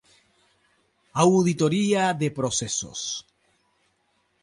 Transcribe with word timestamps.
Auditoría 1.23 2.05
de 2.21 2.29
procesos. 2.39 2.99